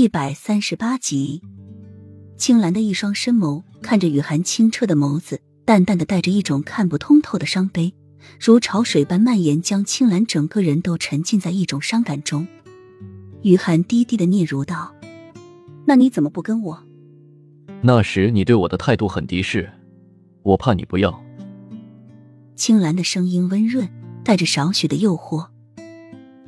[0.00, 1.42] 一百三十八集，
[2.38, 7.92] 青兰的一双深眸看着雨涵清澈的眸子，淡淡的带着一种看不通透的伤悲，
[8.40, 12.48] 如潮水般蔓延，将青兰整个人都沉浸在一种伤感中。
[13.42, 14.94] 雨涵低低的嗫嚅道
[15.84, 16.82] ：“那你怎么不跟我？”
[17.84, 19.70] 那时你对我的态度很敌视，
[20.42, 21.22] 我怕你不要。
[22.56, 23.86] 青兰的声音温润，
[24.24, 25.48] 带着少许的诱惑。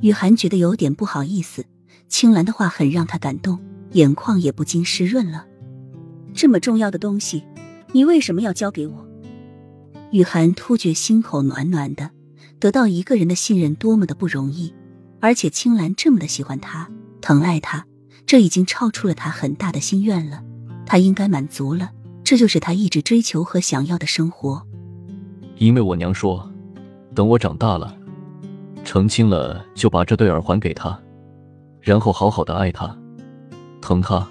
[0.01, 1.67] 雨涵觉得有点不好意思。
[2.13, 3.59] 青兰的话很让他感动，
[3.93, 5.47] 眼眶也不禁湿润了。
[6.35, 7.43] 这么重要的东西，
[7.93, 9.09] 你为什么要交给我？
[10.11, 12.11] 雨涵突觉心口暖暖的，
[12.59, 14.75] 得到一个人的信任多么的不容易，
[15.21, 16.91] 而且青兰这么的喜欢他，
[17.23, 17.87] 疼爱他，
[18.27, 20.45] 这已经超出了他很大的心愿了。
[20.85, 21.93] 他应该满足了，
[22.23, 24.63] 这就是他一直追求和想要的生活。
[25.57, 26.47] 因为我娘说，
[27.15, 27.97] 等我长大了，
[28.85, 31.01] 成亲了，就把这对耳环给他。
[31.83, 32.97] 然后好好的爱他，
[33.81, 34.27] 疼他，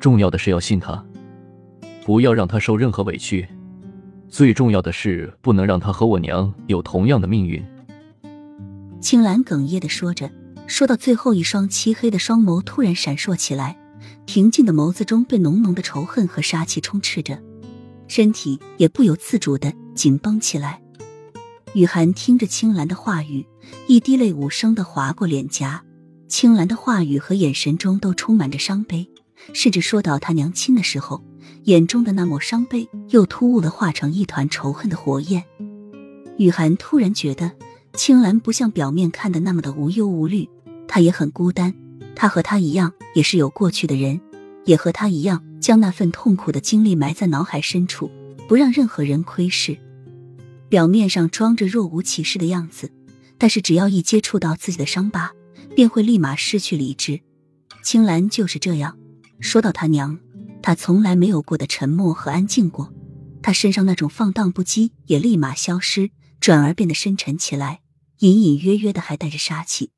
[0.00, 1.04] 重要的是要信他，
[2.06, 3.46] 不要让他受任何委屈。
[4.30, 7.62] 最重要的是不能让他和我娘有同样的命运。
[8.98, 10.30] 青兰哽咽的说着，
[10.66, 13.76] 说到最后，一双漆黑的双眸突然闪烁起来，
[14.24, 17.42] 平静的眸子中被浓浓的仇恨和杀气充斥着，
[18.08, 20.80] 身体也不由自主的紧绷起来。
[21.74, 23.46] 雨涵听着青兰的话语，
[23.86, 25.84] 一滴泪无声的划过脸颊。
[26.30, 29.10] 青兰的话语和眼神中都充满着伤悲，
[29.52, 31.24] 甚至说到他娘亲的时候，
[31.64, 35.44] 眼中的那抹伤悲又突兀的化成一团仇恨的火焰。
[36.38, 37.50] 雨涵突然觉得，
[37.94, 40.48] 青兰不像表面看的那么的无忧无虑，
[40.86, 41.74] 她也很孤单。
[42.14, 44.20] 她和他一样，也是有过去的人，
[44.64, 48.08] 也和他一样，将那份痛苦的经历埋在脑海深处，
[48.46, 49.76] 不让任何人窥视。
[50.68, 52.92] 表面上装着若无其事的样子，
[53.36, 55.32] 但是只要一接触到自己的伤疤。
[55.74, 57.20] 便会立马失去理智。
[57.82, 58.98] 青兰就是这样。
[59.40, 60.18] 说到他娘，
[60.62, 62.92] 他从来没有过的沉默和安静过。
[63.42, 66.10] 他身上那种放荡不羁也立马消失，
[66.40, 67.80] 转而变得深沉起来，
[68.18, 69.92] 隐隐约约的还带着杀气。